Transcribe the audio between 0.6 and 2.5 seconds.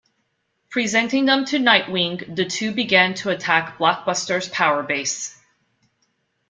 Presenting them to Nightwing, the